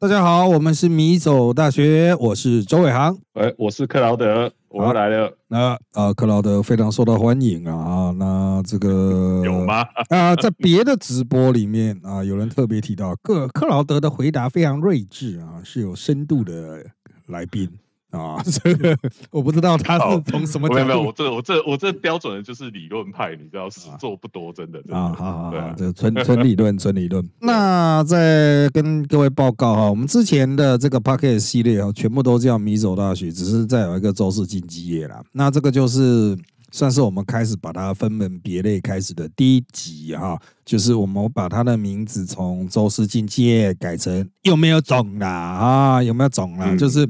[0.00, 3.18] 大家好，我们是米走大学，我是周伟航。
[3.32, 5.36] 哎，我是克劳德，我们来了。
[5.48, 9.84] 那啊，克劳德非常受到欢迎啊啊，那这个有吗？
[10.10, 16.86] 啊，在别的直播里面啊，有人特别提到克克劳德的回答非常睿智啊，是有深度的
[17.26, 17.68] 来宾。
[18.10, 18.96] 啊， 这个
[19.30, 20.80] 我不知道他是从什么角度。
[20.80, 24.78] 没有没有，我这我这我这标准的就是理论派，你知道，实做不多，真的。
[24.90, 27.22] 啊，好好好，这纯纯理论， 纯理论。
[27.40, 35.22] 那再跟各位报告哈，我们之前的这个 p o c k e t 系列啊，全部都叫米走大学，只是再有一个周氏经济业啦。
[35.32, 36.34] 那这个就是
[36.70, 47.06] 算是我们开始把它分门别类开始的第一集哈，就是我们把它的名字从周氏经济业改成有没有种啦啊，有没有种啦，就是。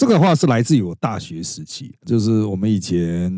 [0.00, 3.30] 这个话是来自于我大学时期，就是我们以前，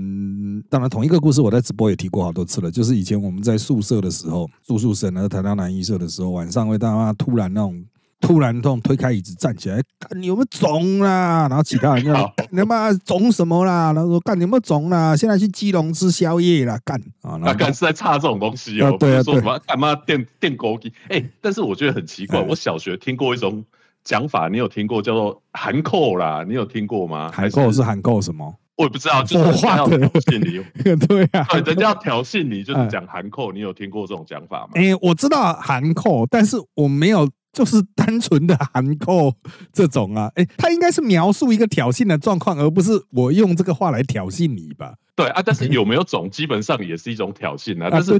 [0.71, 2.71] 当然同一个故事，我在直播也提过好多次了。
[2.71, 7.85] 就是以前我们在宿舍的时候，住宿舍呢，台大南医社的时候，晚上会大妈突然那种，
[8.21, 11.49] 突然那种推开椅子站起来，看你有没有肿啦？
[11.49, 13.93] 然后其他人就他妈肿什么啦？
[13.93, 15.17] 然后说干你有没有肿啦？
[15.17, 17.37] 现在去基隆吃宵夜啦，干 啊！
[17.43, 20.93] 那干是在差这种东西哦，对啊，说什么干嘛电电狗机？
[21.09, 23.65] 哎，但是我觉得很奇怪，我小学听过一种。
[24.05, 26.45] 讲法你有听过叫做含扣啦？
[26.47, 27.31] 你有听过吗？
[27.33, 28.55] 含扣是含扣什么？
[28.77, 30.97] 我也不知道，就是要挑衅你。
[31.07, 33.53] 对啊，人家要挑衅你，就是讲含扣。
[33.53, 34.71] 你有听过这种讲法吗？
[34.75, 39.33] 哎，我知道含扣，但是我没有，就是单纯的含扣
[39.73, 40.33] 这种啊。
[40.35, 44.95] 哎，他应该是描述一个挑衅的状况，而不是我用这个话来挑衅你吧？
[45.15, 47.89] 对啊，但是有没有种，基本上也是一种挑衅啊。
[47.93, 48.13] 但是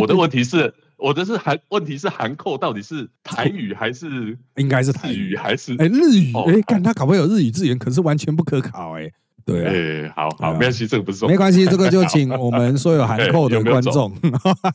[0.00, 0.74] 我的问题是。
[1.00, 6.32] 我的是韩，问题是韩扣到底是台语还是应该是台语还是哎日语？
[6.46, 9.10] 哎，看他搞不好有日语字源，可是完全不可考哎。
[9.42, 14.12] 对，哎，好好，没关系，这个不是没关系，这个就 请我们所有韩扣的观众，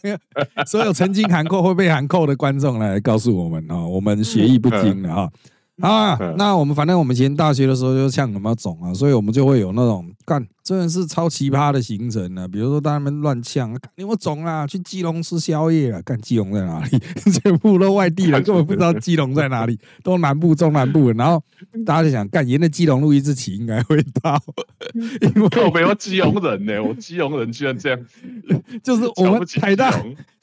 [0.66, 5.32] 所有曾经韩扣会被韩扣的观众来告诉我们啊，我们学艺不精了哈。
[5.82, 10.46] 啊，那我们反正我们以前大学的时候就像什么总啊，所以我们就会有那种干。
[10.64, 17.00] 真的是超奇葩的行程呢，比如说他们乱呛，你我总啊， 去基隆吃宵夜了，干基隆在哪里？
[17.32, 21.12] 全部都外地人， 根本不知道基隆在哪里，都南部、中南部。
[21.12, 21.44] 然后
[21.86, 24.42] 大家就想，干沿着基隆路一直骑，应该会到。
[25.22, 28.00] 因为我没有基隆人呢，我基隆人居然这样，
[28.84, 29.92] 就是我们台大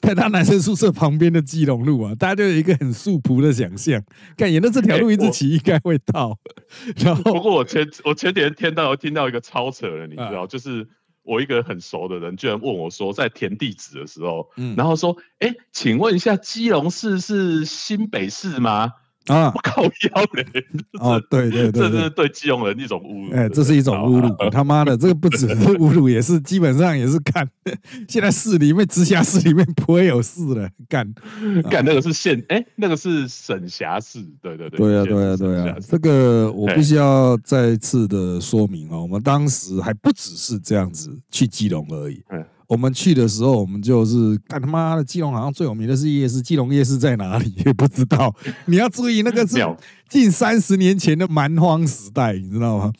[0.01, 4.01] 台大男生宿舍旁边的基隆路啊，大家就有一个很素朴的想象，
[4.35, 6.39] 干沿着这条路一直骑，应该会到。
[6.97, 10.07] 然后，不过我前我前几天听到听到一个超扯的。
[10.07, 10.87] 你知道，就是
[11.23, 18.91] 我一个很熟的人，居然问我说，在填地址的时候，然后说，哎，请问一下，基隆市是新北市吗？
[19.27, 19.89] 啊， 靠腰
[20.33, 20.45] 嘞！
[20.99, 23.35] 哦，对对对，这是对基隆人一种侮辱。
[23.35, 24.35] 哎，这是一种侮辱！
[24.51, 27.47] 他妈的，这个不只是侮辱，也是基本上也是干。
[28.07, 31.09] 现在市里面、直辖市里面不会有事了，干
[31.71, 34.21] 干那个是县，哎，那个是省辖市。
[34.41, 42.21] 对对对，对啊对啊对啊，这个我必须要再次的说明啊，我们当时还不只是这样子去基隆而已。
[42.73, 46.41] 我们去的时候，我们就是干他妈的基隆，好像最有名的是夜市。
[46.41, 48.35] 基隆夜市在哪里也不知道。
[48.65, 49.63] 你要注意，那个是
[50.09, 52.91] 近三十年前的蛮荒时代，你知道吗？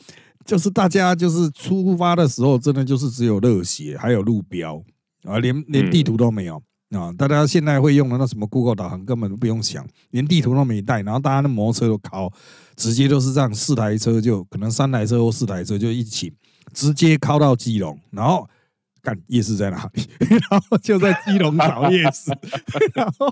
[0.45, 4.79] 就是大家就是出发的时候，真的就是只有热血，还有路标
[5.23, 6.61] 啊，连连地图都没有
[6.91, 7.11] 啊。
[7.17, 11.01] 大家现在会用的那什么 Google 导航，根本都不用想，连地图都没带。
[11.01, 12.31] 然后大家的摩托车都靠，
[12.75, 16.31] 直接都是这样，四台车就可能三台车或四台车就一起
[16.73, 18.47] 直接靠到基隆，然后。
[19.03, 20.08] 干夜市在哪里？
[20.50, 22.31] 然后就在基隆找夜市，
[22.96, 23.31] 然后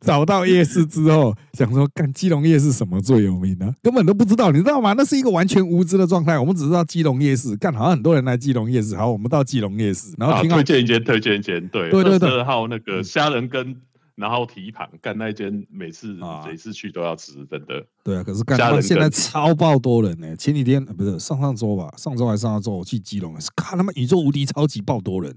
[0.00, 3.72] 找到夜市之后，想说干基隆夜市什么最有名呢？
[3.82, 4.94] 根本都不知道，你知道吗？
[4.94, 6.38] 那是一个完全无知的状态。
[6.38, 8.96] 我们只知道基隆夜市，干好像很多人来基隆夜市。
[8.96, 13.76] 好，我们到基隆夜市，然后推荐一间，推荐一间，对对对对，二号那个虾仁跟。
[14.16, 16.16] 然后提盘干那间，每次
[16.46, 17.84] 每次去都要吃，真的。
[18.02, 20.34] 对啊，可是干现在超爆多人呢。
[20.36, 25.36] 前几天不是上上周吧，上周还上上周我去基隆，看他们宇宙无敌超级爆多人，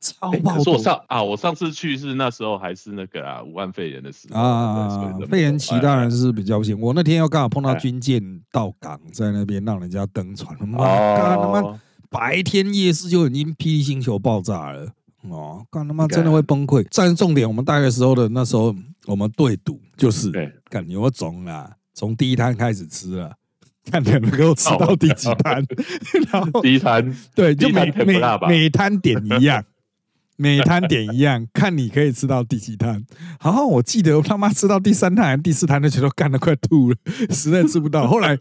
[0.00, 0.56] 超爆。
[0.66, 5.16] 我上啊，我上次去是那时候还是那个啊，武汉肺炎的时候啊。
[5.30, 6.76] 肺炎期当然是比较行。
[6.80, 10.84] 我那天又刚好碰到军舰到港，在那边让人家登船，妈，
[11.16, 11.80] 他妈
[12.10, 14.92] 白天夜市就已经霹雳星球爆炸了。
[15.22, 16.86] 哦，干他妈真的会崩溃！
[16.94, 18.74] 但是重点，我们大学时候的那时候，
[19.06, 20.30] 我们对赌就是，
[20.70, 21.70] 干有没有种啊？
[21.94, 23.34] 从第一摊开始吃了，
[23.90, 25.62] 看能不能够吃到第几摊。
[26.30, 29.64] 然后第一摊，对，就每每每摊点一样。
[30.40, 33.04] 每摊点一样， 看你可以吃到第几摊。
[33.42, 36.96] 然后我记得我他妈吃到第三摊、第四摊的时候，干得快吐了，
[37.34, 38.06] 实在吃不到。
[38.06, 38.38] 后来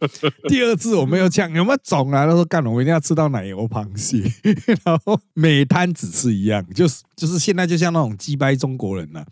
[0.47, 2.25] 第二次我没有呛，有没有种啊？
[2.27, 4.31] 他说干了，我一定要吃到奶油螃蟹。
[4.85, 9.25] 然后每摊只吃一样，就是就是现在就像那种鸡掰中国人了，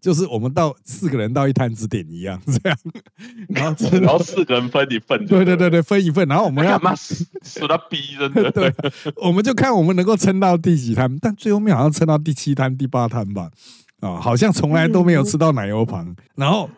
[0.00, 2.78] 就是我们到四个人到一摊子点一样这样，
[3.48, 7.24] 然后 然后四个人分一份，对对对对，分一份，然后我们要妈死
[7.68, 8.72] 到逼真的， 对，
[9.16, 13.50] 我们就看我们能够撑到第几摊，但最后面好像撑到第七摊、第八摊吧，
[14.00, 16.68] 啊，好像从来都没有吃到奶油旁，然后。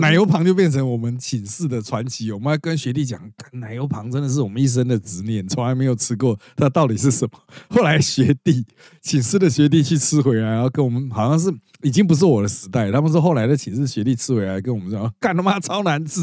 [0.00, 2.30] 奶油旁就变成我们寝室的传奇。
[2.32, 3.20] 我们要跟学弟讲，
[3.52, 6.38] 奶油旁真的是我们一生的执念，从来没有吃过。
[6.56, 7.38] 它到底是什么？
[7.68, 8.64] 后来学弟
[9.00, 11.52] 寝室的学弟去吃回来，然后跟我们好像是
[11.82, 12.90] 已经不是我的时代。
[12.92, 16.20] 他们说后来的寝室学弟吃回来跟我们说，干他妈超难吃，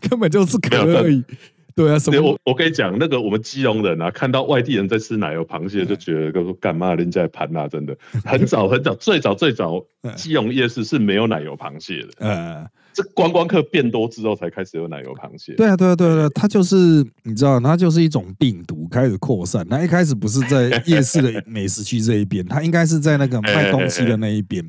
[0.00, 1.24] 根本就是壳而已。
[1.76, 2.20] 对啊，什么？
[2.22, 7.68] 我我跟你讲，那个我们基隆人啊，看到外地人在吃奶油螃蟹，就觉得说干嘛人家盘啊？
[7.68, 7.94] 真的，
[8.24, 9.84] 很早很 早，最早最早，
[10.16, 12.08] 基隆夜市是没有奶油螃蟹的。
[12.20, 15.52] 嗯，这观光客变多之后才开始有奶油螃蟹。
[15.54, 16.76] 对啊，对啊，对啊，对，它就是
[17.24, 19.66] 你知道，它就是一种病毒开始扩散。
[19.68, 24.64] 它一开始不是在夜市的美食区这一边，它应该是在那个 卖东西的那一边。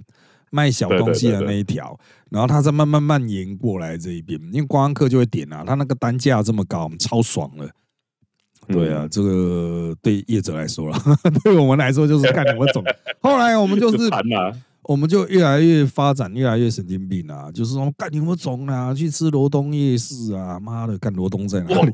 [0.51, 1.97] 卖小东西的那一条，
[2.29, 7.69] 然后他再慢慢蔓延过来这一边，因为观光客就会点啊，他那个单价这么高，超爽了。
[8.67, 10.97] 对啊，这个对业者来说了，
[11.43, 12.83] 对我们来说就是干什么种。
[13.21, 14.09] 后来我们就是，
[14.83, 21.91] 我们就越来越发展，越来越神经病啊，就是说干什么种啊，去吃罗东夜市啊，妈的，干罗东在哪里？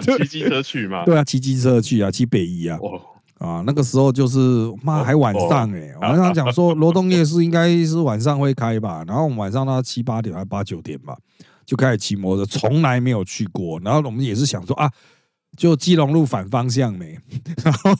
[0.18, 1.04] 骑机车去嘛？
[1.04, 2.78] 对啊，骑机车去啊，骑北宜啊。
[3.38, 4.38] 啊，那个时候就是
[4.82, 11.16] 妈还晚上哎，晚上讲说 罗东夜市应该是晚上会开吧，然后我们晚上到七八点还八九点吧，
[11.66, 13.80] 就开始骑摩托，从来没有去过。
[13.80, 14.90] 然后我们也是想说啊，
[15.56, 17.18] 就基隆路反方向没，
[17.62, 17.90] 然后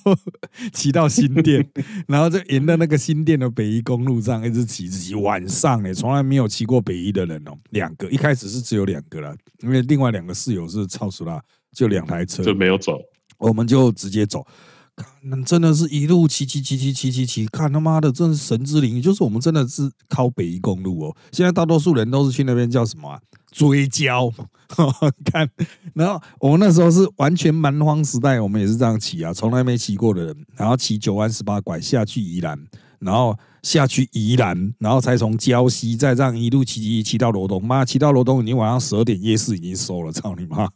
[0.72, 1.68] 骑到新店，
[2.06, 11.42] 然后就沿着那个新店的北宜公路上一直骑，骑晚上哎，从来没有骑过北宜的人哦，两个一开始是只有两个了，因为另外两个室友是超熟啦，
[11.72, 12.98] 就两台车就没有走，
[13.38, 14.46] 我们就直接走。
[14.96, 21.16] 看，真的是一路骑骑骑骑骑骑骑，看他妈的，真是神之灵，就是我们真的是靠北宜公路哦。
[21.32, 23.20] 现在大多数人都是去那边叫什么啊？
[23.50, 24.32] 追焦，
[25.24, 25.48] 看。
[25.94, 32.58] 然后我们那时候是完全蛮荒时代，我们也是这样骑啊，从来没骑过的人，然后骑九弯十八拐下去宜兰，
[33.04, 33.36] 然后。
[33.64, 37.66] 下去宜兰，然后才从礁溪再这样一路骑骑骑到罗东。
[37.66, 40.12] 妈，骑到罗东已经晚上十二点，夜市已经收了。
[40.12, 40.68] 操你妈！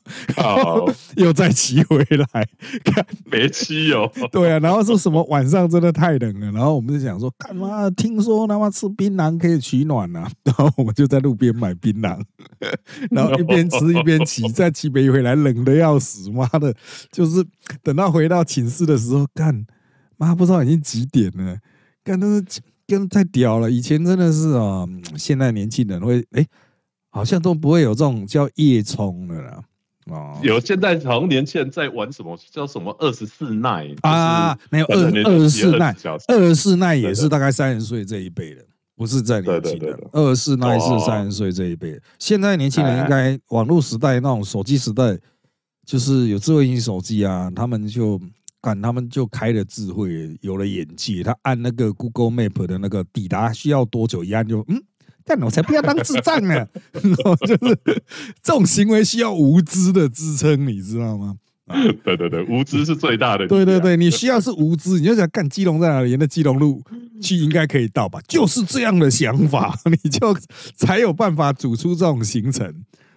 [1.17, 2.49] 又再骑回来，
[2.87, 4.11] 看 没骑哦。
[4.33, 7.91] 对啊，然后说什么晚上真的太冷了，然后我们就想说，干嘛？
[7.91, 12.19] 听说他妈吃槟榔可以取暖啊，然后我们就在路边买槟榔，
[13.11, 16.31] 然后一边吃一边骑，再骑北回来，冷的要死。
[16.31, 16.75] 妈的，
[17.13, 17.45] 就是
[17.83, 19.67] 等到回到寝室的时候，干
[20.17, 21.59] 妈不知道已经几点了，
[22.09, 22.45] 干都是。
[22.91, 23.71] 跟太屌了！
[23.71, 26.47] 以前真的是啊，现在年轻人会哎，
[27.11, 29.63] 好像都不会有这种叫夜冲的啦。
[30.07, 34.59] 哦，有现在好像年轻人在玩什么叫什么二十四奈啊？
[34.71, 35.95] 没有二二十四奈，
[36.29, 38.65] 二十四奈也是大概三十岁这一辈的，
[38.97, 39.95] 不是在年轻的。
[40.13, 42.01] 二十四奈是三十岁这一辈。
[42.19, 45.15] 现在年轻人应该网络时代那种手机时代，
[45.85, 48.19] 就是有智慧型手机啊，他们就。
[48.61, 51.23] 干，他们就开了智慧，有了眼界。
[51.23, 54.83] 他按那个 Google Map 的那个抵达需要多久，一按就嗯，
[55.25, 56.67] 但我才不要当智障呢。
[56.93, 57.57] 就是
[58.43, 61.37] 这种行为需要无知的支撑，你知道吗？
[62.03, 63.47] 对对对，无知是最大的。
[63.47, 66.11] 对对对，你需要是无知，你就想干基隆在哪里？
[66.11, 66.83] 沿着基隆路
[67.23, 68.19] 去应该可以到吧？
[68.27, 70.35] 就是这样的想法， 你就
[70.75, 72.67] 才有办法组出这种行程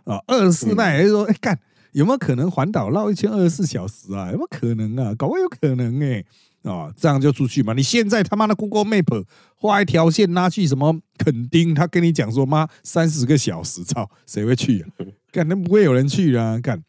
[0.04, 0.20] 啊。
[0.28, 1.58] 二十四奈也是说，哎干。
[1.94, 4.32] 有没有可能环岛绕一圈二十四小时啊？
[4.32, 5.14] 有没有可能啊？
[5.16, 6.24] 搞不好有可能哎
[6.64, 7.74] 啊，这样就出去嘛。
[7.74, 9.26] 你现在他妈的 Google Map
[9.56, 14.88] 画一条线拉去什么垦丁，他跟你讲说妈三十个小时，操，谁会去啊？
[15.34, 16.60] 肯定不会有人去啊！
[16.62, 16.84] 干。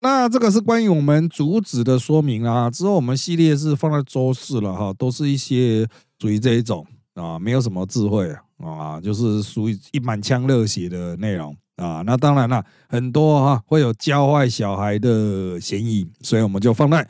[0.00, 2.68] 那这个是关于我们主旨的说明啊。
[2.68, 5.88] 之后我们系列是放在周四了哈，都是一些
[6.20, 8.28] 属于这一种啊，没有什么智慧
[8.58, 11.56] 啊，就是属于一满腔热血的内容。
[11.76, 17.06] 啊，那当然了，很多哈会有教坏小孩的嫌疑，所以我们就放在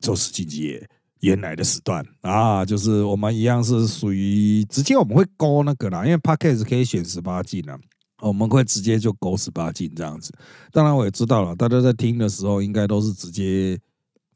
[0.00, 0.80] 周四经济
[1.20, 7.78] 原来的时段啊，就是我们一样是属于直接我们会勾那个啦，因为 podcast 可以选十八禁啊，
[8.20, 10.32] 我们会直接就勾十八禁这样子。
[10.72, 13.78] 当然我也知道了，大家在听的时候应该都是直接。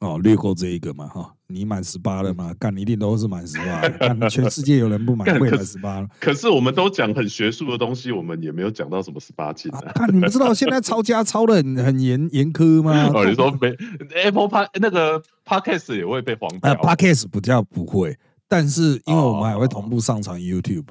[0.01, 2.53] 哦，略过这一个嘛，哈，你满十八了吗？
[2.59, 3.89] 干，一定都是满十八。
[3.99, 6.09] 干，全世界有人不满， 未满十八了。
[6.21, 9.71] 可是我们都讲很学术的东西，我们也没有讲到什么十八禁。
[9.95, 13.11] 看，你们知道现在抄家抄的很 很严严苛吗？
[13.15, 13.69] 哦，你说没
[14.15, 16.73] Apple Park 那个 Podcast 也会被黄标？
[16.73, 18.17] 呃，Podcast 不叫不会，
[18.49, 20.85] 但是因为我们还会同步上传 YouTube。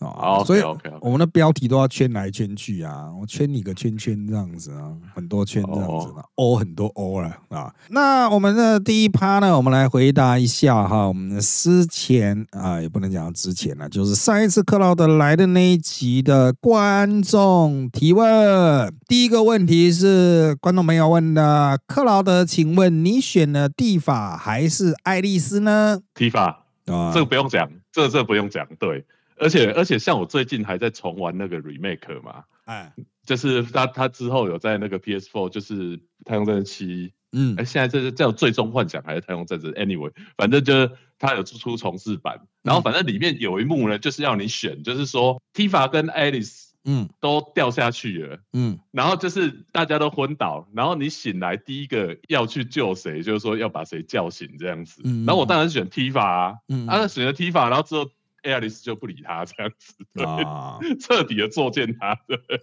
[0.00, 0.62] 啊，所以
[1.00, 7.74] 我们的标题都要圈来圈去啊，我圈你个圈圈这样子啊，很多圈这样子的，O 很多 O 了啊。
[7.88, 26.00] 那我们的第一趴呢，我们来回答一下哈，我们之前啊，也不能讲之前了，就是上一次克劳德来的那一集的观众提问，第一个问题是观众朋友问的，克劳德，请问你选了蒂法还是爱丽丝呢？
[26.14, 29.02] 蒂法啊，这个不用讲，这这不用讲，对。
[29.38, 32.92] 而且而且，像我最近还在重玩那个 remake 嘛，哎，
[33.24, 58.10] 就是他他之后有在那个 PS4，就是《太空战士七》，嗯，哎，现在这是叫《最终幻想》还是《太空战士》？Anyway，反正就是他有出出重置版，然后反正里面有一幕呢，就是要你选，就是说 Tifa 跟 Alice，嗯，都掉下去了，嗯，然后就是大家都昏倒，然后你醒来第一个要去救谁，就是说要把谁叫醒这样子，嗯然后我当然是选 Tifa 啊，嗯，啊，选了 Tifa，然后之后。
[58.52, 62.12] 艾丽丝就不理他这样子，啊， 彻底的作践他，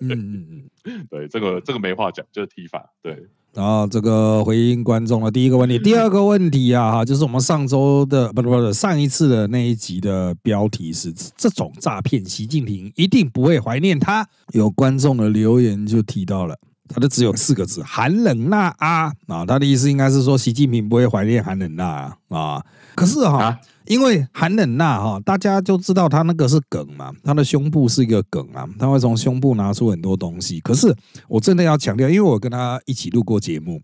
[0.01, 3.27] 嗯嗯嗯， 对，这个这个没话讲，就是踢法，对。
[3.53, 14.27] 然后这个回应观众的第一个问题， 第二个问题啊，哈，就是我们上周的不不不，上一次的那一集的标题是这种诈骗，习近平一定不会怀念他。
[14.53, 16.57] 有观众的留言就提到了，
[16.93, 23.59] 他就只有四个字：寒冷那啊啊，他的意思应该是说习近平不会怀念寒冷那啊啊，可是哈。
[23.85, 30.61] 因为韩冷娜哈，大家就知道他那个是梗嘛，他的胸部是一个梗啊，他会从胸部拿出很多东西。
[30.61, 30.95] 可是
[31.27, 33.81] 我真的要强调，因为我跟他一起录过节目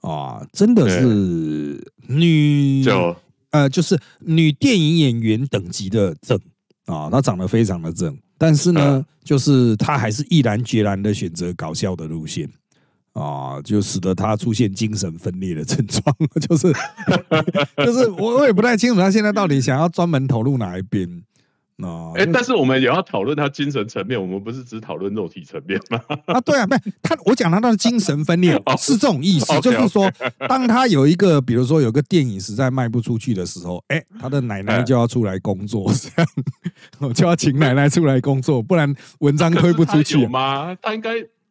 [0.00, 2.84] 啊，真的是女
[3.50, 6.36] 呃，就是女电影演员等级的正
[6.86, 12.48] 啊，她长得非常的正，但是呢，就是他还是毅然决然的选择搞笑的路线。
[13.14, 16.02] 啊，就使得他出现精神分裂的症状，
[16.48, 16.72] 就是
[17.84, 21.20] 就是我我也不太清楚他现在到底想要专门投入哪一边
[21.82, 22.12] 啊？
[22.16, 26.00] 哎，但是我们也要讨论他精神层面，我们不是只讨论肉体层面吗？
[26.26, 30.10] 啊，对啊，不他，我讲他的精神分裂 是这种意思，就是说，
[30.48, 36.28] 当他有一个，比如说有个电影实在卖不出去的时候，哎，他的奶奶就要出来工作，这样
[36.98, 40.76] 我就要请奶奶出来工作，不然文章推不出去 吗？
[40.80, 41.10] 他应该。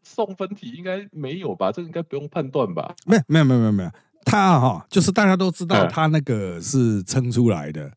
[0.10, 1.69] 送分题应该没有吧？
[1.69, 2.96] 这应该不用判断吧？
[3.05, 3.91] 没有没有没有没有没有，
[4.24, 7.91] 他哈就是大家都知道他那个是撑出来的，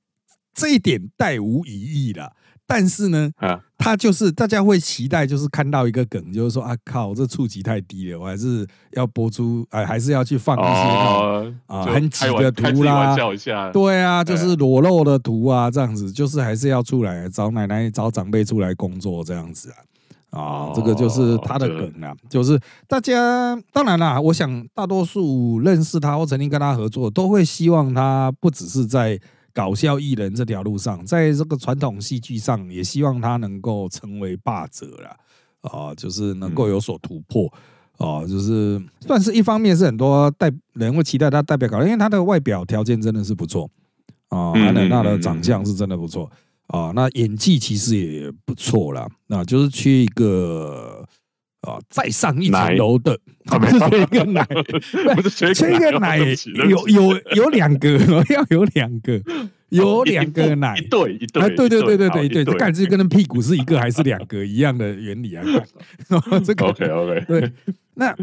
[0.55, 2.33] 这一点带无疑义的。
[2.67, 13.17] 但是呢，啊，他就是大家会期待，就是看到一个梗，就是说啊靠，这触及太低了，我还是要播出，哎，还是要去放一些啊很挤的图啦，
[13.73, 19.77] 对啊，就是裸露的图啊，这样子，就是还是要出来找奶奶找长辈出来工作这样子啊。
[20.31, 29.19] 啊，这个就是他的梗啊，就是大家当然啦，我想大多数认识他或曾经跟他合作，都会希望他不只是在
[29.53, 35.17] 搞笑艺人这条路上，在这个传统戏剧上，也希望他能够成为霸者了
[35.61, 37.53] 啊，就是能够有所突破。
[37.99, 43.71] 啊，就是算是一方面是很多代人会期待他代表搞，因为他的外表条件真的是不错。
[44.29, 46.31] 啊，安娜娜的长相是真的不错。
[46.69, 51.00] 啊，那演技其实也不错啦，那就是缺一个
[51.63, 54.45] 啊，再上一层楼的，缺一 个奶，
[55.17, 56.19] 不是缺一个奶，
[56.69, 57.99] 有有有两个，
[58.31, 59.21] 要有两个，
[59.69, 65.45] 有两个奶，一对一对，对对对对对对，这感觉跟那屁股是一个还是两个一样的原理啊？
[66.45, 67.53] 这个 OK OK，对，
[67.95, 68.15] 那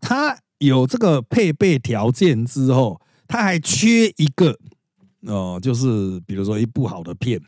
[0.00, 4.56] 他有这个配备条件之后，他还缺一个。
[5.26, 7.40] 哦，就是比如说一部好的片，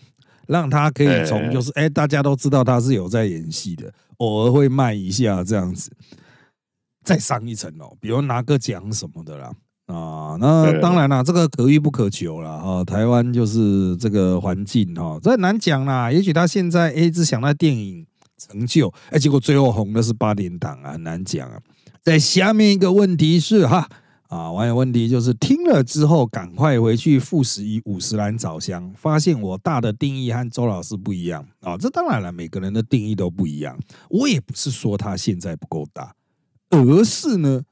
[0.47, 5.91] 让他可以从就是哎，大家都知道他是有在演戏的，偶尔会卖一下这样子，
[7.05, 9.53] 再上一层楼，比如拿个奖什么的啦。
[9.87, 12.85] 啊，那当然啦，这个可遇不可求了哈。
[12.85, 16.11] 台湾就是这个环境哈，这难讲啦。
[16.11, 18.07] 也许他现在哎只想在电影
[18.37, 21.61] 成就，哎，结果最后红的是八点档啊，很难讲啊。
[22.03, 23.89] 在下面一个问题是哈。
[24.29, 31.77] 啊，网友问题就是听了之后，赶快回去复习五十岚找香，发现我大的定义和周老师不一样啊。
[31.77, 33.79] 这当然了，每个人的定义都不一样。
[34.11, 36.15] 我也不是说他现在不够大，
[36.71, 37.63] 而是呢，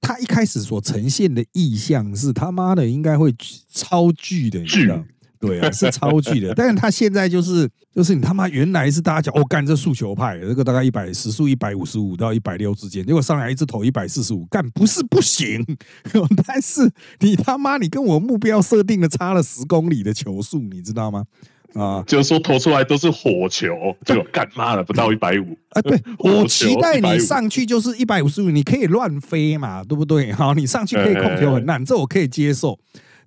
[0.00, 3.34] 他一开始所呈现的意向是他妈的应该会
[3.72, 5.02] 超巨的，你知道。
[5.40, 15.64] 对啊，是超巨的，但是他现在就是就是你他妈原来是大家讲哦干这速球派，这个大概一百时速一百五十五到一百六之间，结果上来一直投一百四十五，干不是不行，
[16.46, 16.90] 但是
[17.20, 21.24] 你他妈你跟我目标设定的差了十公里的球速，你知道吗？
[21.74, 23.68] 啊， 就是说投出来都是火球，
[24.04, 30.32] 就干妈了不到一百五啊，对我期待你上去就是一百五十五，你可以乱飞嘛，对不对？
[30.32, 32.78] 好，你上去可以控球很烂，这我可以接受。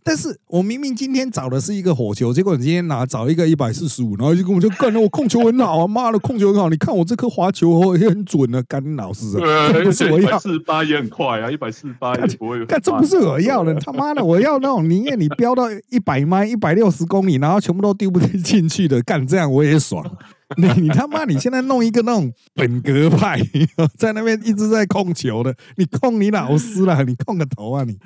[0.03, 20.03] 但是我明明今天找的是一个火球，结果你今天拿找一个一百四十五，然后就跟我就干了，我控球很好啊，妈的控球很好，你看我这颗滑球也很准啊，干老师啊， 这不是我要， 四八也很快啊，一百四十八也不会，但这不是我要的，他妈的，我要那种宁愿你飙到一百迈、一百六十公里，然后全部都丢不进去的，干这样我也爽。
[20.57, 23.39] 你你他妈你现在弄一个那种本格派，
[23.97, 27.97] 在那边一直在控球的，你控你老师了， 你控个头啊你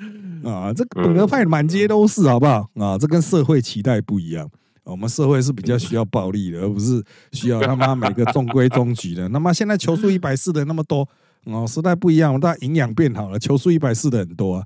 [0.48, 0.72] 啊！
[0.72, 2.96] 这本格派满街都是，好不好啊？
[2.98, 4.48] 这跟社会期待不一样，
[4.84, 9.28] 我们社会是比较需要暴力的，而不是需要他妈每个中规中矩的。
[9.30, 11.08] 那么现在球速一百四的那么多
[11.44, 14.64] 哦，时代不一样，大家营养变好了，球速一百四的很多啊。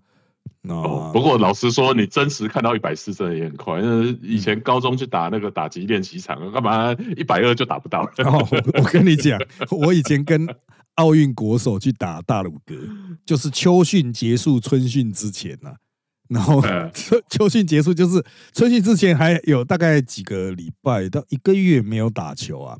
[0.68, 3.80] 哦，不过老实说，你真实看到一百四真的也很快。
[3.80, 8.02] 那以前高中去打那个打击练习场，干嘛一百二就打不到？
[8.18, 9.40] 哦，我跟你讲，
[9.73, 10.47] 我以前跟
[10.97, 12.75] 奥运国手去打大鲁阁，
[13.25, 15.73] 就是秋训结束春训之前呐。
[16.28, 16.61] 然后
[16.92, 22.76] 秋 秋训结束就是春训之前还有大概几个礼拜到一个月没有打球啊。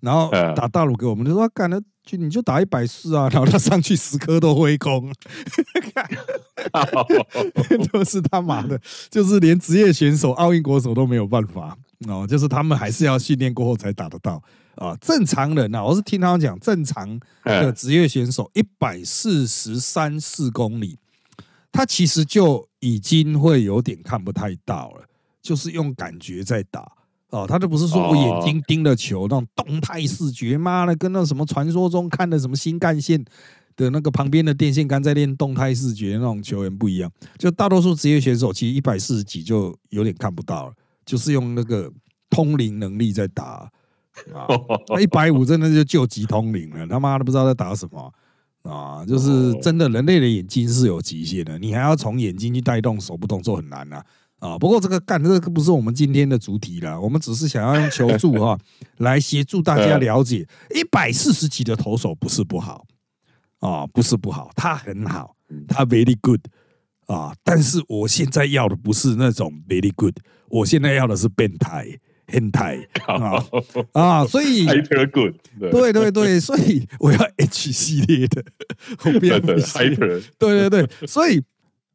[0.00, 1.80] 然后打大鲁阁，我们就说干了。
[2.04, 5.10] 就你就打一百四啊，然后他上去十颗都挥空，
[7.90, 8.78] 都是他妈的，
[9.10, 14.42] 就是连职业选手、奥运国手都没有办法哦，就是他们还是要训练过后才打得到
[14.74, 14.94] 啊。
[15.00, 20.98] 正常人啊，我是听他们讲，正常的职业选手一百四十三四公里，
[21.72, 25.06] 他其实就已经会有点看不太到了，
[25.40, 26.92] 就是用感觉在打。
[27.34, 33.22] 哦，他这不是说我眼睛盯着球那种动态视觉，妈的，跟那什么传说中看的什么新干线
[33.74, 37.10] 的那个旁边的电线杆在练动态视觉那种球员不一样。
[37.36, 40.72] 就大多数职业选手其实一百四十几就有点看不到了，
[41.04, 41.90] 就是用那个
[42.30, 43.68] 通灵能力在打
[44.32, 44.46] 啊。
[44.88, 48.12] 那一百五真的就救急通灵了，他妈的不知道在打什么
[48.62, 49.04] 啊！
[49.04, 54.04] 就是真的，人类的眼睛是有极限的，你还要从眼睛去带动手部动作很难啊。
[54.44, 58.58] 啊，不过这个干这个不是我们今天的主题了，我们只是想要用求助哈
[58.98, 62.84] 来协助大家了解，一百四十几的投手不是不好
[63.60, 65.34] 啊，不是不好，他很好，
[65.66, 66.40] 他 very good
[67.06, 70.14] 啊，但是我现在要的不是那种 very good，
[70.50, 71.86] 我现在要的是变态
[72.26, 73.42] 变态啊
[73.92, 75.34] 啊，所以 hyper good，
[75.72, 78.44] 对对对，所以我要 H 系列的，
[79.06, 81.42] 我不要 hyper，对对对，所以。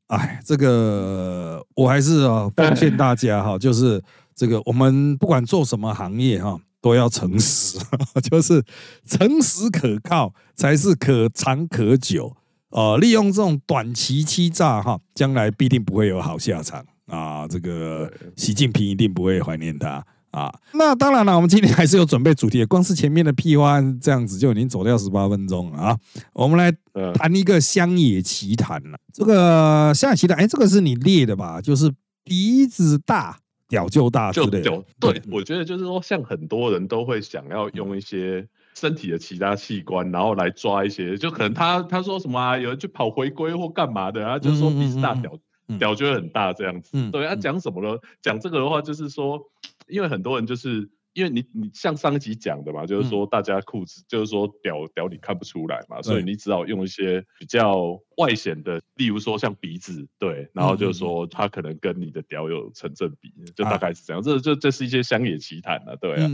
[0.09, 4.03] 哎，这个我还是啊，奉劝大家哈，就是
[4.35, 7.77] 这个我们不管做什么行业哈，都要诚实，
[8.29, 8.63] 就是
[9.05, 12.35] 诚实可靠才是可长可久
[12.71, 12.97] 啊。
[12.97, 17.47] 利用这种短期欺诈哈，将来必定不会有好下场啊。
[17.47, 20.03] 这个习近平一定不会怀念他。
[20.31, 25.97] 啊，那当然了，我们今天还是有准备主题，光是前面的屁话这样子就已经走掉十八分钟了啊。
[26.33, 26.71] 我们来
[27.15, 28.99] 谈一个乡野奇谈了。
[29.11, 31.59] 这个乡野奇谈，哎，这个是你列的吧？
[31.59, 31.91] 就是
[32.23, 34.83] 鼻子大，屌就大之类的。
[34.99, 45.31] 对，我觉得就是说，像很多人都会想要用一些身体的其他器官，然后来抓一些，就可能他他说什么啊，有人去跑回归或干嘛的，然后就是说鼻子大，屌
[45.79, 47.09] 屌就会很大这样子。
[47.09, 47.97] 对，他讲什么呢？
[48.21, 49.41] 讲这个的话，就是说。
[49.89, 64.21] 因为很多人就是因为你你像上一集讲的嘛，就是说大家裤子就是说屌屌你看不出来嘛，所以你只好用一些比较外显的，例如说像鼻子，对，然后就是说它可能跟你的屌有成正比，就大概是这样。
[64.21, 66.27] 这这这是一些乡野奇谈啊，对啊，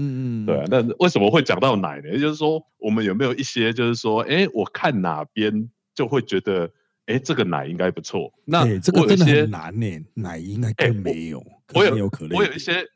[0.46, 0.66] 对啊。
[0.70, 2.10] 那为什么会讲到奶呢？
[2.10, 6.70] 也就是说，我们有没有一些就是说，哎，我看哪边就会觉得。
[7.06, 8.34] 哎，这个奶应该不错。
[8.46, 11.46] 那这个真的很难呢，奶应该更没有。
[11.74, 12.88] 我有我有一些，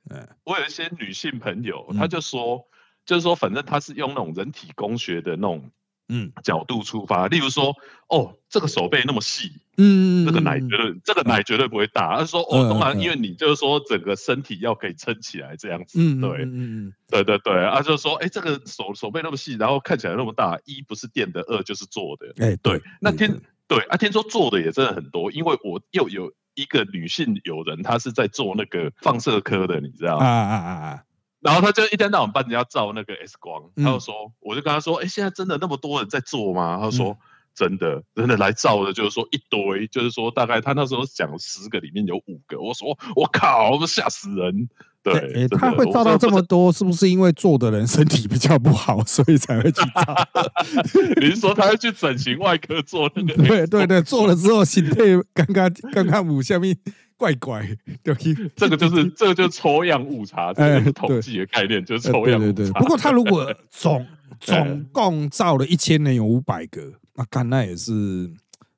[0.43, 2.65] 我有一些女性朋友，她就说，
[3.06, 5.69] 就是说，反正她是用那种人体工学的那种
[6.08, 7.28] 嗯角度出发。
[7.28, 7.76] 例如说，
[8.08, 12.17] 哦，这个手背那么细，嗯，这个奶绝对这个奶绝对不会大。
[12.17, 17.63] 她说，哦，当然，因为你就是说整个身体要可以撑起来这样子，对，嗯对对对。
[17.63, 22.34] 啊，就是说，哎，这个手手背那么细，然后看起来那么大，一不是垫的，二就是做的。
[22.43, 23.39] 哎，对，那天。
[23.69, 30.25] 对啊，听说做的也真的很多，因为我又有一个女性友人，她是在做那个放射科的，你知道吗？
[30.25, 31.03] 啊啊啊啊！
[31.39, 36.79] 然后她就一天到晚帮人家照那个 X 光，她就说，我就跟她说，哎，现在真的那么多人在做吗？
[36.82, 37.15] 她说，
[37.53, 44.67] 真的，真的来照的，就是说一堆，就是说大概她那时候讲十个里面有五个，我说，我靠，吓死人。
[45.02, 50.28] 对，他会造到这么多，是不是因为做的人身体比较不好，所以才会去造？
[51.22, 53.34] 你是说他要去整形外科做那个？
[53.36, 54.96] 对对对，做了之后心态
[55.34, 56.76] 刚刚刚刚五下面
[57.16, 57.66] 怪怪，
[58.04, 58.14] 对，
[58.56, 62.80] 这个就是这个就是抽样误差，这个统计的概念就是抽样误差。
[62.80, 64.06] 不过他如果 总
[64.40, 66.82] 总共造了一千人有五百个，
[67.16, 68.30] 那看那也是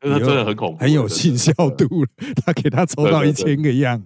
[0.04, 2.08] 那真的很恐怖，很有信效度了。
[2.46, 4.02] 他给他抽到一千个样，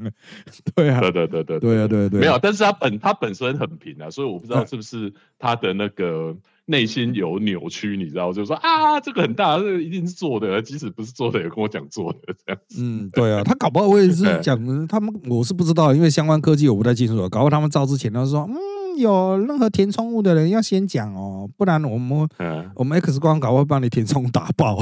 [0.76, 12.82] 对啊，对对对对对啊对对，没有，但是他本他本身很平啊，所以我不知道是不是他的那个内心有扭曲，你知道，就是说啊，这个很大，这个一定是做的，即使不是做的，也跟我讲做的这样子。
[12.82, 18.56] 嗯，对啊，他搞不好我也是 讲他们，我是不知道，因为相关科技我不太清楚，搞不好他们造之前他说嗯。
[18.98, 22.28] 有任何填充物的人要先讲哦，不然我们
[22.76, 24.78] 我们 X 光搞会帮你填充打爆，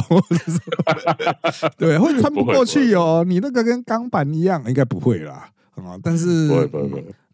[1.77, 3.23] 对，会穿不过去哦。
[3.27, 5.97] 你那个跟钢板一样，应该不会啦啊。
[6.01, 6.47] 但是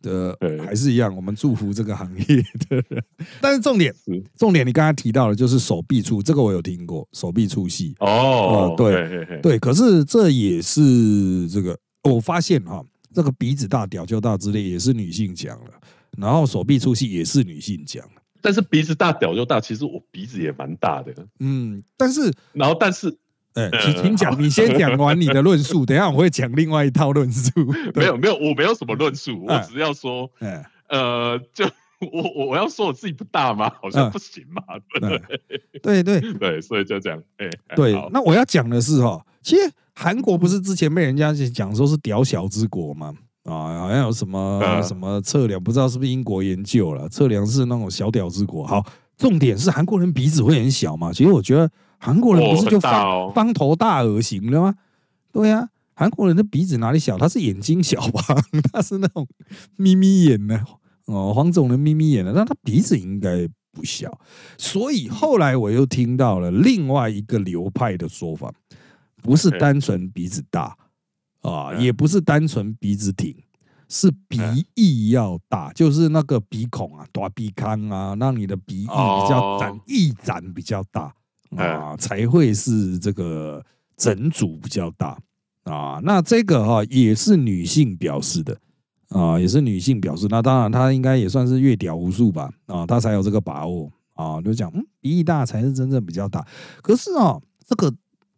[0.01, 2.25] 的还是一样，我们祝福这个行业
[2.69, 3.03] 的人。
[3.41, 3.93] 但是重点
[4.37, 9.59] 重点，你刚才提到的就是手臂粗，这个我有听过，手臂粗细哦，对对。
[9.59, 12.81] 可是这也是这个，我发现哈，
[13.13, 15.71] 这个鼻子大、屌就大之类，也是女性讲了。
[16.17, 18.03] 然后手臂粗细也是女性讲，
[18.41, 21.13] 但是鼻子大屌就大，其实我鼻子也蛮大的。
[21.39, 23.15] 嗯，但是然后但是，
[23.53, 23.69] 哎，
[24.01, 27.51] 请讲，你先讲完你的论述， 等下我会讲另外一套论述。
[27.95, 30.29] 没有没有，我没有什么论述，我只要说，
[30.87, 31.65] 呃，就
[31.99, 33.69] 我我我要说我自己不大吗？
[33.81, 34.63] 好像不行嘛。
[35.81, 37.21] 对对 对，所以就这样。
[37.37, 43.13] 哎，对，那我要讲的是哈，其实韩国不是之前被人家讲说是屌小之国吗？
[43.49, 47.09] 啊，好像有什么什么测量，不知道是不是英国研究了？
[47.09, 48.65] 测量是那种小屌之国。
[48.65, 48.85] 好，
[49.17, 51.11] 重点是韩国人鼻子会很小嘛？
[51.11, 54.75] 其实我觉得韩国人不是就方方头大耳型的吗？
[55.31, 57.17] 对呀，韩国人的鼻子哪里小？
[57.17, 58.23] 他是眼睛小吧？
[58.71, 59.27] 他是那种
[59.75, 60.63] 眯眯眼的
[61.05, 64.19] 哦，黄种人眯眯眼的，但他鼻子应该不小。
[64.57, 68.51] 所以后来我又听到了另外一个流派的说法，
[69.21, 70.75] 不是单纯鼻子大。
[71.41, 73.35] 啊，也不是单纯鼻子挺，
[73.87, 74.37] 是鼻
[74.75, 81.13] 翼要大，就是那个鼻孔啊，大鼻腔啊，让你的鼻翼比较展，翼展比较大
[81.55, 83.63] 啊，才会是这个
[83.95, 85.17] 整组比较大
[85.63, 85.99] 啊。
[86.03, 88.57] 那这个哈也是女性表示的
[89.09, 90.27] 啊，也是女性表示。
[90.29, 96.45] 那当然，她应该也算是阅屌无数吧啊，她才有这个把握啊，就讲嗯，鼻翼大才是真正比较大。
[96.81, 97.91] 可是啊，这个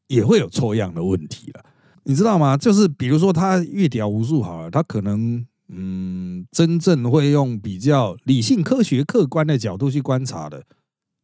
[0.07, 1.65] 也会有错样的问题了。
[2.03, 2.57] 你知道吗？
[2.57, 10.63] 就是比如说他阅屌无数好了，他可能嗯，真正会用比较理性、科学、客观的角度去观察的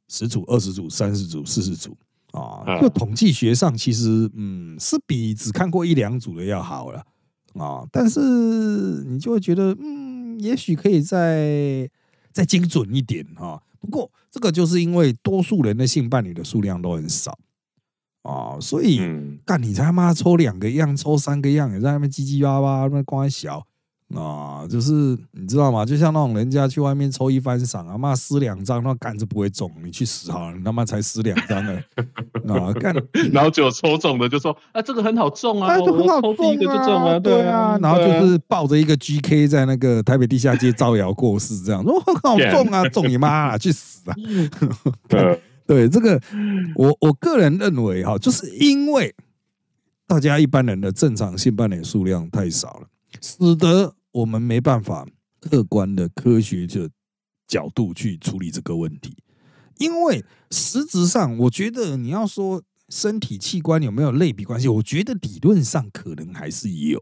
[0.07, 1.97] 十组、二十组、三十组、四十组
[2.31, 7.03] 啊，就统计学上其实嗯是比只看过一两组的要好了
[7.55, 7.85] 啊。
[7.91, 8.19] 但是
[9.07, 11.89] 你就会觉得嗯，也许可以再
[12.31, 13.61] 再精准一点哈。
[13.79, 17.37] 不过这个就是因为多数人的性伴侣的数量都很少。
[18.27, 18.99] 啊，所以
[19.45, 23.63] 干你他妈抽两个样，抽三个样，也在那边叽叽巴巴，那光小
[24.15, 25.85] 啊，就是你知道吗？
[25.85, 31.83] 就像那种人家去外面抽一番赏啊，妈撕两张，那杆子不会中，你去死好了，你他妈才撕两张哎
[32.47, 32.93] 啊，干，
[33.31, 44.15] 然后就抽中的就说啊，这个很好中啊，很好中啊，对啊，然后就是抱着一个 GK 在那个台北地下街招摇过市，这样说很好中啊，中你妈，啊去死啊！
[45.67, 46.19] 对这个，
[46.75, 49.13] 我我个人认为哈，就是因为
[50.07, 52.87] 大家一般人的正常性伴侣数量太少了，
[53.21, 55.05] 使得我们没办法
[55.41, 56.89] 客观的科学的
[57.45, 59.17] 角度去处理这个问题。
[59.77, 66.97] 因为实质上，我觉得你要说身体器官有没有类比关系，我觉得理论上可能还是有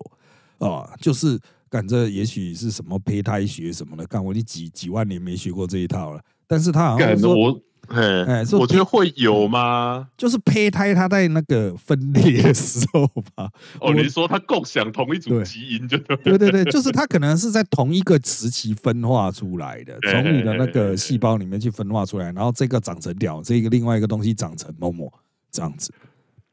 [0.58, 7.62] 啊，就是感觉也许是什么胚胎学什么的，干我你几几万年没学过这一套了，但是他好像说。
[7.90, 10.08] 哎，我觉得会有吗？
[10.18, 13.50] 就是胚胎它在那个分裂的时候吧。
[13.80, 25.12] 哦，你说它共享同一组基因，就对对对，就是它可能是在同一个时期分化出来的，从你的那个细胞里面去分化出来，然后这个长成屌，这个另外一个东西长成某某
[25.52, 25.94] 这样子。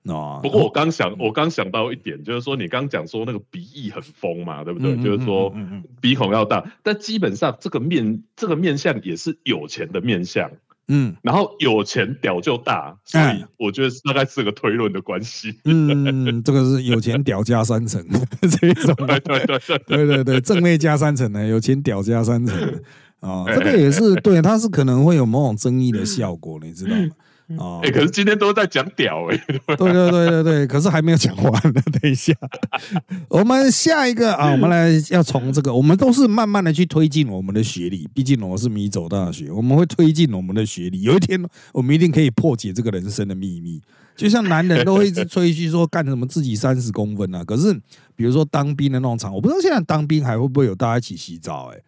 [0.06, 4.96] 啊，不过我刚想，我刚想到一点，就是说你刚讲说那个鼻翼很丰嘛，对不对？
[4.96, 5.54] 就是说
[6.00, 10.50] 鼻孔要大，但基本上这个面这个面相也是有钱的面相。
[10.88, 15.54] 嗯，然后有钱屌就大，所以我觉得大概是个推论的关系。
[15.64, 18.04] 嗯， 这个是有钱屌加三层。
[18.42, 19.78] 这一种，对对对。
[19.86, 22.56] 对对对，正妹加三层呢，有钱屌加三层。
[23.20, 27.08] 啊，这个也是对，它是可能会有某种争议的效果，你知道吗？
[27.58, 29.36] 哦，哎，可是今天都在讲屌哎，
[29.76, 32.32] 对对对对对，可是还没有讲完呢， 等一下，
[33.28, 43.80] 我们下一个啊，我们来要从这个，我们都是慢慢的去推进我们的学历，毕竟我是米走大学，我们会推进我们的学历，有一天我们一定可以破解这个人生的秘密。
[44.14, 47.72] 就像男人都会一直吹嘘说干什么自己三十公分啊，可是
[48.14, 51.72] 比如说当兵的那种场，我不知道现在当兵还会不会有大家一起洗澡？
[51.72, 51.78] 哎，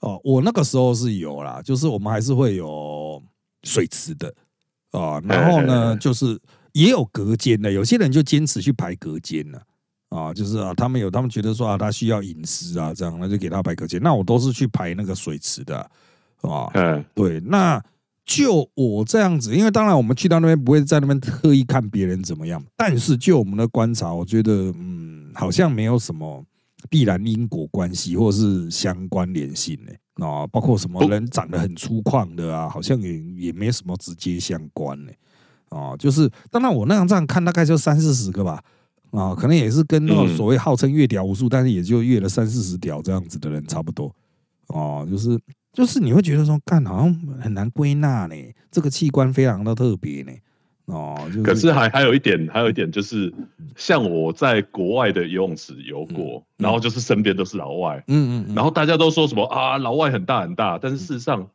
[0.00, 3.22] 哦，我那个时候是有啦，就是我们还是会有
[3.64, 4.34] 水池的。
[4.92, 6.38] 啊，然后呢，就是
[6.72, 9.62] 也有隔间的，有些人就坚持去排隔间了
[10.08, 14.00] 啊，就是啊，他们有他们觉得说啊，他需要隐私啊，这样那就给他排隔间。
[14.02, 15.78] 那我都是去排那个水池的
[16.42, 17.82] 啊，嗯，对，那。
[18.30, 26.44] 就我这样子，因为当然我们去到那边不会在那边特意看别人怎么样，但是就我们的观察，我觉得嗯，好像没有什么
[26.88, 30.26] 必然因果关系或是相关联性呢？
[30.26, 35.12] 啊，包括什么人长得很粗犷的啊，好像也也没什么直接相关呢？
[35.68, 38.62] 啊，就是当然我那样这样看，大概就三四十个吧。
[39.10, 44.14] 啊，可能也是跟那种所谓号称越屌无数，但是也就越了三四十屌这样子的人差不多。
[44.68, 45.38] 哦，就是。
[45.70, 48.34] 就是你会觉得说，干好像很难归纳呢，
[48.68, 50.32] 这个器官非常的特别呢，
[50.88, 53.32] 哦，可是还还有一点，还有一点就是，
[53.76, 61.48] 像我在国外的游泳池游过，然后就是身边都是老外，嗯嗯，然后大家都说什么啊，老外很大很大，但是事实上。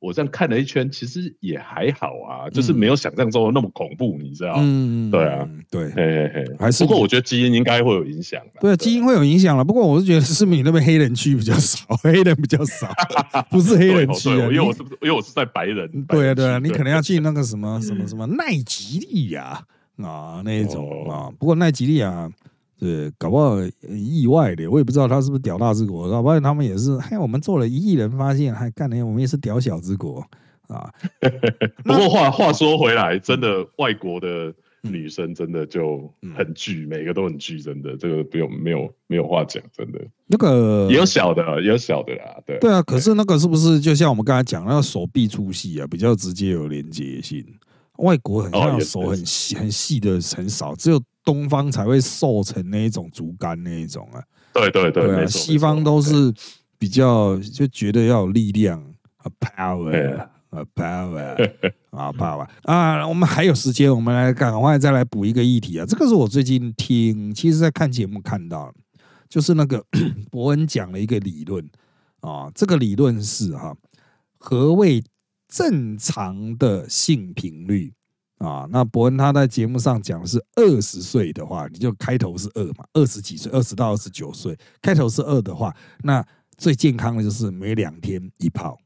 [0.00, 4.54] 我这样看了一圈，其实也还好啊，就是没有想象中的那么恐怖，你知道？
[4.56, 8.40] 嗯，对啊，对，嘿嘿嘿，还是不过我觉得基因应该会有影响。
[8.60, 9.62] 对，基因会有影响了。
[9.62, 12.90] 不过我是觉得是你那边黑人区比较少，黑人比较少，
[13.50, 15.88] 不是黑人区啊，因为我是因为我是在白人。
[16.08, 19.62] 对啊，对啊，你可能要 去那个什么什么什么奈吉利亚
[19.98, 21.30] 啊那一种啊。
[21.38, 22.30] 不过奈吉利亚。
[22.80, 30.24] 对，搞不好意外的，我也不知道他是不是屌大之国，搞不好他们也是，嘿，我们做了一亿人发现，还干呢，我们也是屌小之国
[30.66, 30.90] 啊。
[31.84, 40.00] 不过话话说回来，真的外国的女生真的就很巨，每个都很巨，真的，这个不用没有没有话讲，真的。
[40.26, 42.58] 那个也有小的，也有小的啦，对。
[42.60, 47.44] 对啊，可是那个是不是就像我们刚才讲那个手臂粗细啊，比较直接有连接性？
[48.00, 51.00] 外国很像手很细很细的很少，只有。
[51.22, 56.32] 东方才会瘦成那一种竹竿那一种啊，对对对，西方都是
[56.78, 58.82] 比较就觉得要有力量
[59.18, 61.52] 啊，power 啊，power
[61.92, 62.48] 啊，power。
[62.62, 68.72] 啊，我们还有时间，我们来赶快再来补一个议题啊，这个是我最近听，其实在看节目看到，
[69.28, 69.84] 就是那个
[70.32, 71.62] 伯恩讲了一个理论
[72.20, 73.76] 啊，这个理论是哈，
[74.38, 75.04] 何谓
[75.50, 77.92] 正常的性频率？
[78.38, 86.24] 啊，那伯恩他在节目上讲的是二十岁的话，你就开头是二嘛，二十几岁，二十到二十九岁，开头是二的话，那
[86.56, 88.78] 最健康的就是每两天一泡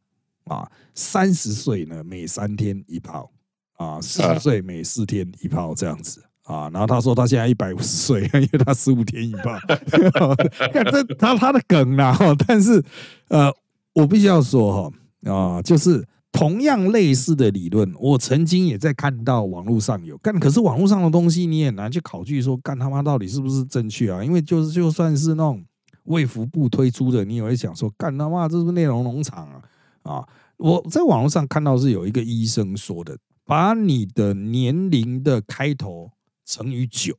[0.47, 0.69] 啊。
[0.93, 3.31] 三十岁呢，每三天一泡
[3.77, 4.01] 啊。
[4.01, 6.69] 四十岁每四天一泡这样子啊。
[6.71, 9.57] 然后他说他现在一百五十岁， 因为他十五天一泡。
[10.91, 12.83] 这他他的梗啦，但是
[13.29, 13.55] 呃，
[13.93, 16.05] 我必须要说哈啊，就是。
[16.35, 24.23] 同样类似的理论，我曾经也在看到网络上有干，可是网络上的东西你也难去考据说干他妈到底是不是正确啊？
[24.23, 25.65] 因为就是就算是那种
[26.07, 29.63] 卫福部推出的，你也会想说干他妈这是不是内容农场啊？
[30.03, 36.11] 啊，我在网络上看到是有一个医生说的，把你的年龄的开头
[36.45, 37.15] 乘以九，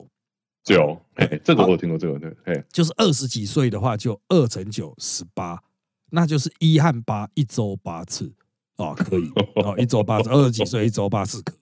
[0.65, 5.63] 九，哎，这个我有听过这个，对，哎，就是二十几岁的话就二乘九十八，
[6.09, 8.33] 那就是一和八一周八次。
[8.77, 11.53] 哦，可以哦，一周八次，二十几岁一周八次可。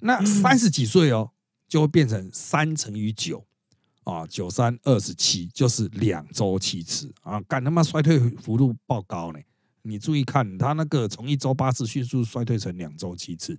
[0.00, 1.30] 那三十几岁哦，
[1.68, 3.44] 就会变成三乘以九
[4.04, 9.38] 啊，九三二十七，就是两周七次啊，干他妈衰退幅度爆高呢！
[9.82, 13.58] 你注意看，他那个从一周八次迅速衰退成两周七次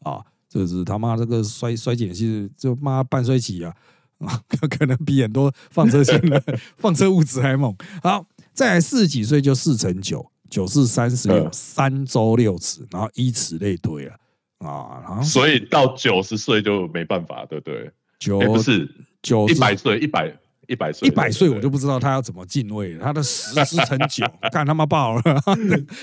[0.00, 3.72] 啊，这是他妈这个衰衰减是就妈半衰期啊
[4.18, 6.42] 啊，可能比很多放射性的
[6.76, 7.72] 放射物质还猛。
[8.02, 10.30] 好，再来四十几岁就四乘九。
[10.50, 14.16] 九四三十六，三周六次，然后以此类推啊
[14.58, 17.90] 啊，然后所以到九十岁就没办法，对不对？
[18.18, 18.86] 九不是
[19.22, 20.30] 九一百岁，一百
[20.68, 22.98] 一百岁，一百岁我就不知道他要怎么进位。
[22.98, 25.22] 他的十十乘九， 干他妈爆了，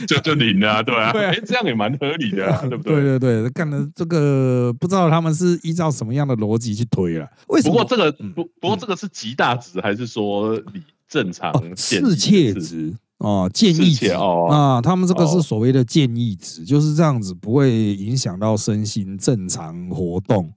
[0.07, 2.95] 就就零啊，对啊， 哎，这样也蛮合理的，对不对？
[2.95, 7.29] 对对对，干的这个不知道他们是依照什么样的逻辑去推了。
[7.49, 7.73] 为什么？
[7.73, 12.93] 不过这个不不过这个是极大值还是说你正常世切值？
[13.19, 20.51] 哦，建议值啊，他们这个是所谓的建议值，就是这样子，不会影响到身心正常活动。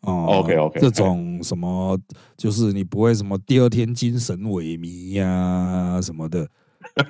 [0.00, 1.96] 哦，OK OK，这种什么，
[2.36, 6.48] 就是你不会什么第二天精神萎靡呀什么的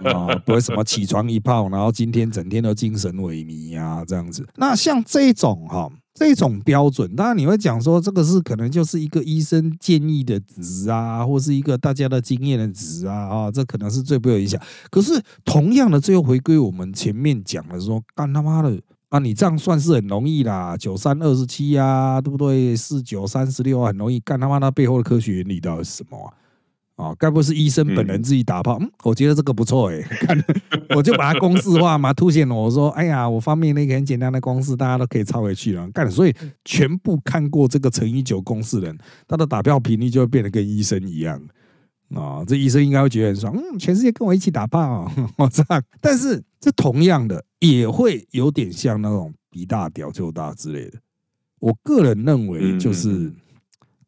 [0.05, 4.47] 啊， 不会什么起床一泡，然后今天整天都精神萎靡呀这样子。
[4.57, 5.91] 那像这种哈。
[6.15, 14.61] 这种标准，当然你会讲说这个是可能就是一个医生建议的值啊，或是一个大家的经验的值啊，啊，这可能是最不有影响。
[14.91, 22.77] 可是同样的，最后回归我们前面讲的说，干他妈的啊，你这样算是很容易啦，九三二十七呀，对不对？
[22.77, 26.29] 四九三十六啊，很容易干他妈，那背后的科学原理到底是什么啊，
[27.19, 28.79] 该不会是医生本人自己打炮？
[28.81, 30.45] 嗯，我觉得这个不错哎， 看
[30.95, 35.91] 我就把它公式化嘛， 凸显我说，哎呀，我发明了一个很简单的公式，大家都可以抄回去了。
[35.91, 41.41] 干，所以全部看过这个乘以九公式的人，他的打票频率就会变得跟医生一样
[42.15, 42.45] 啊。
[42.47, 45.83] 这医生应该会觉得很爽，嗯，全世界跟我一起打炮，我 这样。
[46.01, 50.99] 但是这同样的也会有点像那种鼻大屌就大之类的。
[51.59, 53.33] 我个人认为就是。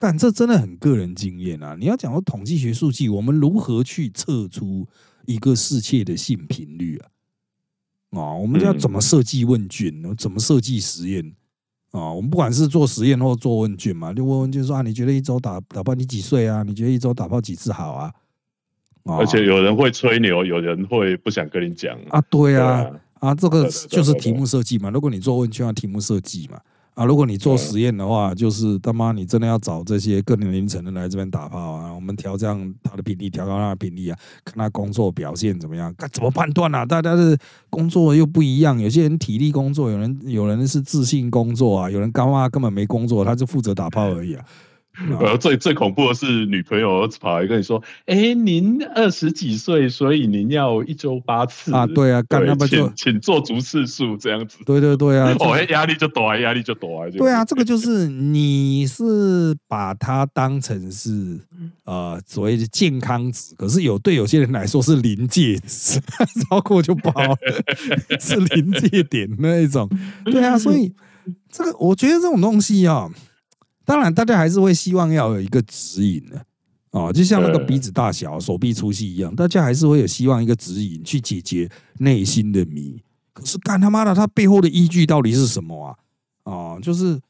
[0.06, 1.74] 但这真的很个人经验啊！
[1.80, 4.86] 你要讲到统计学数据，我们如何去测出
[5.24, 7.08] 一个世界的性频率啊？
[8.20, 10.14] 啊，我们要怎么设计问卷呢？
[10.18, 11.34] 怎么设计实验
[11.92, 12.12] 啊？
[12.12, 16.62] 我们不管是做实验或做问卷嘛，就问问卷说啊，你觉得一周打打炮你几岁啊？
[16.62, 18.12] 你觉得一周打炮几次好啊？
[19.04, 22.20] 而且有人会吹牛，有人会不想跟你讲啊。
[22.28, 22.90] 对啊，
[23.20, 24.90] 啊，这个就是题目设计嘛。
[24.90, 26.60] 如果你做问卷，要题目设计嘛。
[26.94, 36.86] 啊，如果你做实验的话，就是他妈你真的要找这些各年龄层的来这边打炮啊，我们调这样他的比例，调高他的比例啊，看他工作表现怎么样，该怎么判断啊？
[36.86, 37.36] 大家的
[37.68, 44.44] 工作又不一样，有些人体力工作，有人有人是自信工作啊，有人干嘛根本没工作，他就负责打炮而已啊。
[45.18, 51.84] 呃，最最恐怖的是女朋友跑来跟你说：“哎，您二十几岁，所以您要一周八次啊？
[51.86, 54.58] 对啊，干那么就请做足次数这样子。
[54.64, 56.88] 对对对啊，哦，压力就大，压力就大。
[57.16, 61.40] 对啊，这个就是你是把它当成是
[61.84, 66.00] 呃所谓的健康值，可是有对有些人来说是临界值，
[66.48, 67.12] 超过就爆，
[68.20, 69.90] 是临界点那一种。
[70.24, 70.92] 对啊，所以
[71.50, 73.10] 这个我觉得这种东西啊。
[73.84, 76.44] 当然，大家还是会希望要有一个指引的
[76.90, 81.68] 啊，就像那个鼻子大小、手臂粗细一样，大家还是会有希望一个指引去解决
[81.98, 83.02] 内心的谜。
[83.32, 85.96] 可是干他妈的，他背后的依据到底是什么啊？
[86.44, 87.20] 啊，就是，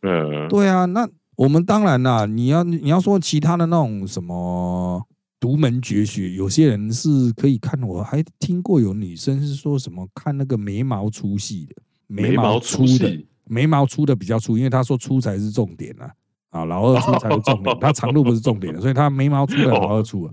[0.48, 5.02] 对啊，那我们当然啦，你要你要说其他的那种什么
[5.40, 11.74] 独门绝学，有些人是可以看，我还听过有女生是说什么看那个眉毛粗细的，
[12.06, 16.12] 眉毛粗的，眉毛粗的比较粗，因为他说粗才是重点啊。
[16.54, 20.32] 啊，老二出才是重点， 他长度不是重点所以他眉毛粗的老二粗啊。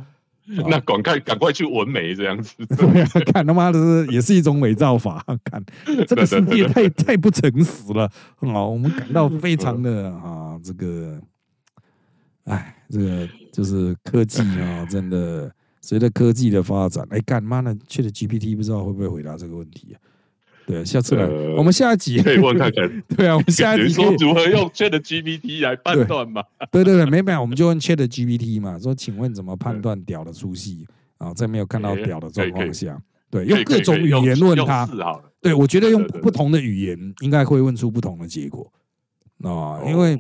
[0.68, 5.24] 那赶快赶快去纹眉这样子， 对啊，看他妈的也是一种伪造法。
[5.46, 5.64] 看
[6.06, 8.04] 这个世界太太不诚实了
[8.42, 11.20] 啊，我们感到非常的啊，这个，
[12.46, 19.98] 哎，这个就是科技啊，真的随着科技的发展，哎，干妈的去了 GPT 不知道会不会回答这个问题啊？
[20.72, 23.04] 对，下次来，我们下一集可以问看看。
[23.18, 26.42] 对啊，我们下一集说如何用 Chat GPT 来判断嘛？
[26.72, 31.34] 对对对，没没有，我们就问 Chat GPT 嘛，说请问怎么判断屌的粗细啊？
[31.34, 32.98] 在没有看到屌的状况下，
[33.30, 34.88] 对，用各种语言问他。
[35.42, 38.72] 对，我觉得用不同的语言应该会问出不同的结果
[39.44, 40.18] 啊，因为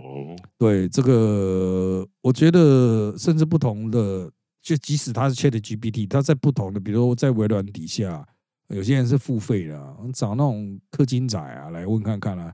[0.57, 4.29] 对这个，我觉得甚至不同的，
[4.61, 8.27] 就即使它是 Chat GPT，它在不同的，比如在微软底下。
[8.71, 12.53] 有些人是付费的，找那种氪金仔啊来问看看啦。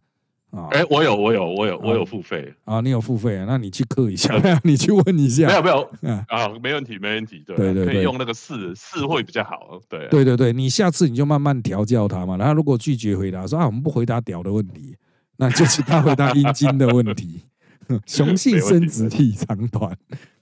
[0.49, 2.53] 啊，哎，我有，我有，我有，我有付费。
[2.63, 14.95] 啊，你有付费，啊那你去氪一下，你去问一下，没有没有，啊，没问题没问题，对对对，可以用那个四四会比较好，对对对对，你下次你就慢慢调教他嘛，然后如果拒绝回答说啊我们不回答屌的问题，
[15.35, 17.41] 那就是他回答阴茎的问题，
[18.07, 19.95] 雄性生殖器长短。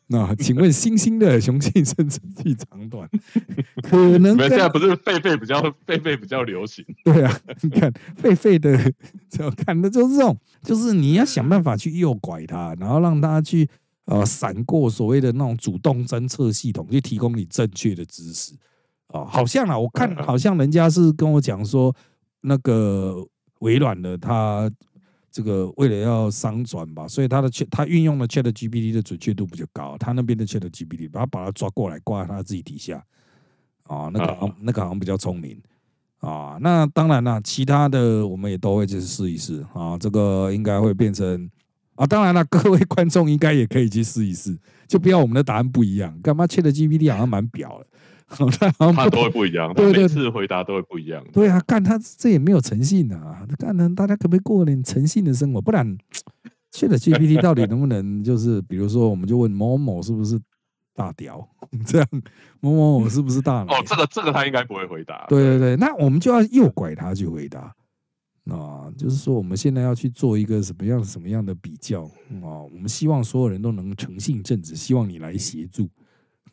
[0.08, 3.10] 那请问星星的雄性生殖器长短，
[3.82, 6.86] 可能现在不是狒狒比较狒狒比较流行？
[7.04, 7.92] 对啊，你看
[8.22, 8.94] 狒狒的，
[9.40, 13.68] 要看的就是这种，就是你要想办法去诱拐它，然后让它去
[14.06, 18.54] 呃闪过所谓的那种主动侦测系统，去提供你正确的知识
[19.08, 19.26] 啊。
[19.26, 21.96] 好像啊，我看 好像人家是跟我讲说，
[22.42, 23.26] 那个
[23.60, 24.70] 微软的它。
[25.36, 33.04] 这个为了要商转吧，所以他的他运用了 Chat GPT 的准确度比较高，他那边的 Chat GPT 把他把他抓过来挂在他自己底下，
[33.84, 35.62] 啊，那个那个好像比较聪明
[36.22, 36.58] 啊。
[36.62, 39.98] 那当然了，其他的我们也都会去试一试啊。
[39.98, 41.52] 这个应该会变成
[41.96, 46.18] 啊，当然了， 各位观众应该也可以去试一试，就不要我们的答案不一样。
[46.22, 47.88] 干嘛 Chat GPT 好像蛮表的。
[48.60, 51.24] 他好像都会不一样，对每次回答都会不一样。
[51.32, 53.46] 对啊，干他这也没有诚信啊！
[53.60, 55.62] 干呢，大家可不可以过点诚信的生活？
[55.62, 55.98] 不然，
[56.72, 60.40] 现在 GPT 到底能不能就是，比如说，我们就问某某是不是
[60.96, 61.48] 大屌？
[61.86, 62.08] 这样
[62.62, 63.62] 某某某是不是大？
[63.66, 65.26] 哦，这个这个他应该不会回答。
[65.30, 67.74] 对对对，那我们就要诱拐他去回答
[68.50, 68.92] 啊！
[68.98, 72.04] 就是说，我们现在要去做一个什么样什么样的比较
[72.42, 72.66] 啊？
[72.74, 75.88] 我们希望所有人都能诚信正直，希望你来协助。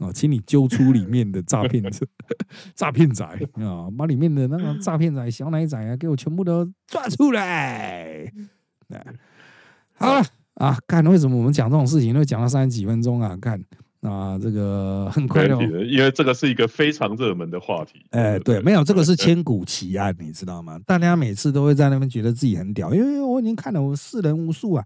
[0.03, 2.07] 啊，请你揪出里面的诈骗者、
[2.75, 3.25] 诈骗仔
[3.55, 8.33] 啊，把里面的那个诈骗仔、小奶仔啊，给我全部都抓出来。
[9.95, 10.23] 好了
[10.55, 13.37] 啊，看为什么我们讲这种事情都讲了三十几分钟啊？
[13.41, 13.63] 看
[14.03, 18.05] 啊，这个很快的，因为这个是一个非常热门的话题。
[18.11, 20.77] 哎，对，没有这个是千古奇案，你知道吗？
[20.85, 24.85] 大家每次都会在那边觉得自己很屌，因为我已经看了我世人无数啊，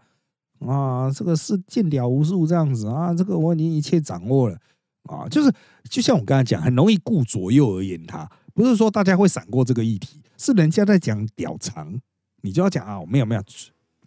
[0.66, 4.58] 啊，这个是见屌无数这样子啊，这个我已经一切掌握了
[5.06, 5.52] 啊，就是
[5.90, 11.98] 就像我刚才讲，很容易顾左右而言他，不是说大家会闪过这个议题，是人家在讲屌长，
[12.42, 13.42] 你就要讲啊，没有没有，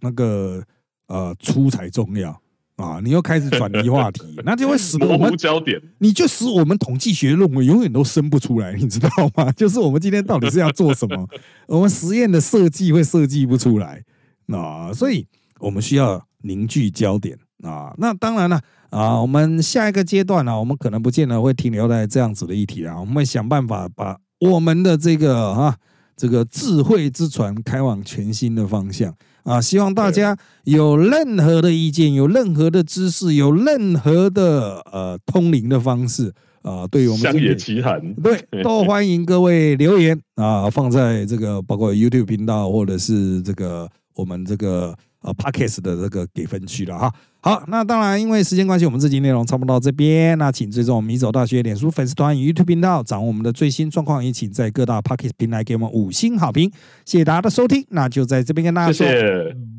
[0.02, 0.64] 那个
[1.08, 2.40] 呃粗才重要。
[2.80, 3.02] 啊！
[3.04, 9.52] 你又开始转移话题，那就会使我们 焦点，你就使我们统计学论文永远都生不出来，你知道吗？
[9.52, 11.28] 就是我们今天到底是要做什么？
[11.68, 14.02] 我们实验的设计会设计不出来
[14.48, 14.94] 啊！
[14.94, 15.28] 所以
[15.60, 17.94] 我们需要凝聚焦点啊！
[17.98, 18.64] 那当然了啊！
[18.92, 25.76] 我们下一个阶段呢，我们可能不见得会停留在这样子的议题啊，我们会想办法把我们的这个啊
[26.16, 29.14] 这个智慧之船开往全新的方向。
[29.44, 36.32] 啊，希望大家有任何的意见，有任何的知识，有任何的呃通灵的方式
[36.62, 44.96] 啊，对于我们乡野奇谈， 对，都欢迎各位留言啊，放在这个包括 YouTube 频道或者是这个我们这个。
[45.22, 47.14] 呃，Podcast 的这个给分区了哈。
[47.42, 50.38] 好，那当然，因为时间关系，我们这集内容差不多到这边。
[50.38, 54.24] 那请追踪我们米走大学脸书粉丝团与 YouTube 频道，掌握我们的最新状况。
[54.24, 56.72] 也请在各大 Podcast 平台给我们五星好评。
[57.04, 59.06] 谢谢大家的收听，那就在这边跟大家说，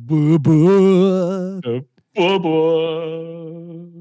[0.06, 0.52] 啵啵，
[2.12, 3.99] 啵啵。